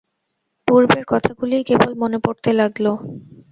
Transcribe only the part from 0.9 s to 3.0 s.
কথাগুলিই কেবল মনে পড়তে লাগল।